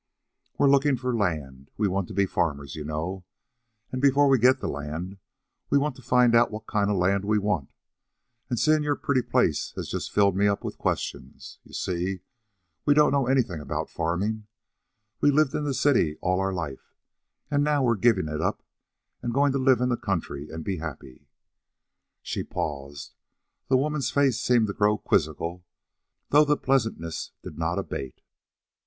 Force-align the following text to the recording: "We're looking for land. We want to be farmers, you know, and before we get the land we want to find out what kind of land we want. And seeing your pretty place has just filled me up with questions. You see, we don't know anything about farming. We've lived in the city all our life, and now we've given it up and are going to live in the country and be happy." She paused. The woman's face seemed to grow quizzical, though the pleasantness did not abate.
"We're 0.57 0.67
looking 0.67 0.97
for 0.97 1.15
land. 1.15 1.69
We 1.77 1.87
want 1.87 2.07
to 2.07 2.15
be 2.15 2.25
farmers, 2.25 2.75
you 2.75 2.83
know, 2.83 3.23
and 3.91 4.01
before 4.01 4.27
we 4.29 4.39
get 4.39 4.59
the 4.59 4.67
land 4.67 5.19
we 5.69 5.77
want 5.77 5.95
to 5.97 6.01
find 6.01 6.33
out 6.33 6.49
what 6.49 6.65
kind 6.65 6.89
of 6.89 6.95
land 6.97 7.23
we 7.23 7.37
want. 7.37 7.71
And 8.49 8.59
seeing 8.59 8.81
your 8.81 8.95
pretty 8.95 9.21
place 9.21 9.73
has 9.75 9.89
just 9.89 10.11
filled 10.11 10.35
me 10.35 10.47
up 10.47 10.63
with 10.63 10.79
questions. 10.79 11.59
You 11.63 11.73
see, 11.73 12.21
we 12.83 12.95
don't 12.95 13.11
know 13.11 13.27
anything 13.27 13.59
about 13.61 13.91
farming. 13.91 14.47
We've 15.19 15.35
lived 15.35 15.53
in 15.53 15.65
the 15.65 15.71
city 15.75 16.17
all 16.19 16.39
our 16.39 16.51
life, 16.51 16.95
and 17.51 17.63
now 17.63 17.83
we've 17.83 18.01
given 18.01 18.27
it 18.27 18.41
up 18.41 18.63
and 19.21 19.31
are 19.33 19.33
going 19.35 19.51
to 19.51 19.59
live 19.59 19.81
in 19.81 19.89
the 19.89 19.97
country 19.97 20.49
and 20.49 20.63
be 20.63 20.77
happy." 20.77 21.27
She 22.23 22.41
paused. 22.43 23.13
The 23.67 23.77
woman's 23.77 24.09
face 24.09 24.41
seemed 24.41 24.65
to 24.65 24.73
grow 24.73 24.97
quizzical, 24.97 25.63
though 26.29 26.43
the 26.43 26.57
pleasantness 26.57 27.33
did 27.43 27.59
not 27.59 27.77
abate. 27.77 28.21